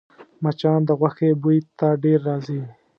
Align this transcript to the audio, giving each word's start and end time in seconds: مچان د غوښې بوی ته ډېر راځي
مچان 0.43 0.79
د 0.87 0.89
غوښې 0.99 1.29
بوی 1.41 1.57
ته 1.77 1.87
ډېر 2.03 2.19
راځي 2.27 2.61